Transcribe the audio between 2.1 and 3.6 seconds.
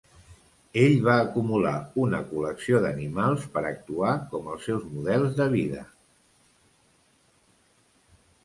col·lecció d'animals